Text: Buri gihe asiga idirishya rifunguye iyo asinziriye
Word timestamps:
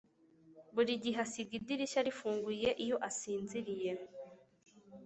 Buri 0.73 0.93
gihe 1.03 1.17
asiga 1.25 1.51
idirishya 1.59 2.01
rifunguye 2.07 2.69
iyo 2.83 2.97
asinziriye 3.09 3.91